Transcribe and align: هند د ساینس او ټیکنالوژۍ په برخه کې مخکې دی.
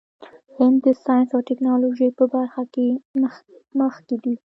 هند 0.57 0.77
د 0.85 0.87
ساینس 1.03 1.29
او 1.35 1.41
ټیکنالوژۍ 1.49 2.09
په 2.19 2.25
برخه 2.33 2.63
کې 2.73 2.87
مخکې 3.79 4.15
دی. 4.23 4.35